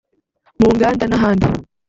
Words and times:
mu 0.59 0.67
nganda 0.75 1.03
n’ahandi 1.07 1.47